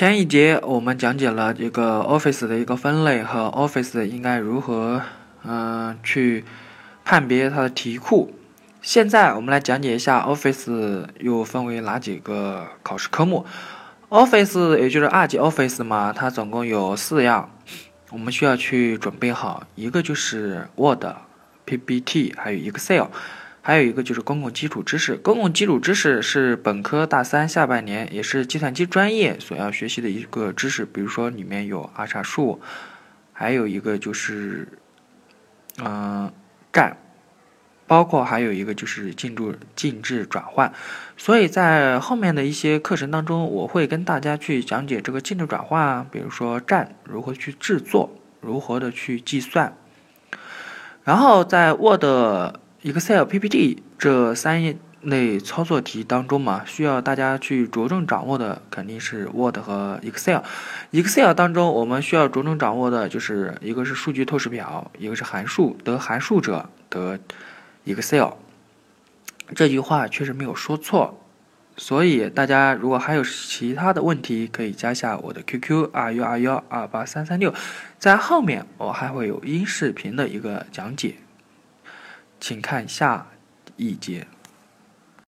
[0.00, 5.02] 前一节我们讲解了这个 Office 的一个分类和 Office 应该如何
[5.44, 6.42] 嗯去
[7.04, 8.32] 判别它的题库。
[8.80, 13.44] 现在我们来讲解一下 Office 又分为哪几个考试科目。
[14.08, 17.50] Office 也就是二级 Office 嘛，它总共有四样，
[18.10, 19.64] 我们需要去准备好。
[19.74, 21.04] 一个就是 Word、
[21.66, 23.08] PPT，还有 Excel，
[23.62, 25.16] 还有一个就是公共基础知识。
[25.16, 30.84] 公共基础知识是本科大三下半年，也是计算机专业所要学习的一个知识。
[30.84, 32.60] 比如说里面有二叉树，
[33.32, 34.68] 还有一个就是
[35.78, 36.32] 嗯
[36.72, 36.96] 站。
[37.86, 40.72] 包括还有一个就是进度进制转换，
[41.16, 49.76] 所以在后面的一些课程当中，我会跟大家去讲解这个进制转换啊，比如说站如何去制作，如何的去计算。
[51.02, 52.04] 然后在 Word、
[52.82, 60.42] Excel、PPT 这三类操作题当中嘛，需要大家去着重掌握的肯定是 Word 和 Excel。
[60.90, 67.18] Excel 当中我们需要着重掌握的就是一个是数据透视表，一个是函数，得函数者得。
[67.86, 68.34] Excel
[69.54, 71.18] 这句话确实没有说错，
[71.76, 77.52] 所以大家如果还有其他的问题，可以加下我的 QQ 二幺二幺二八三三六，
[77.98, 81.16] 在后面我还会有音视频的一个讲解，
[82.40, 83.26] 请看下
[83.76, 84.26] 一节。